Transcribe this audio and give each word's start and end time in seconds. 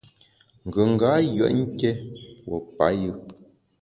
Ngùnga 0.67 1.11
yùet 1.35 1.53
nké 1.65 1.89
pue 2.43 2.57
payù. 2.77 3.11